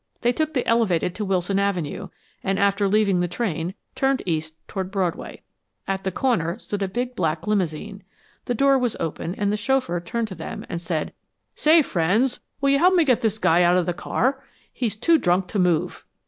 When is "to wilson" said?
1.13-1.59